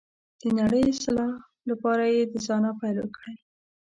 [0.41, 1.33] د نړۍ اصلاح
[1.69, 3.37] لپاره یې د ځانه پیل کړئ.